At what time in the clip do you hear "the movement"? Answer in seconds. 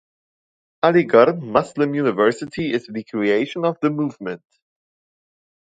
3.83-4.41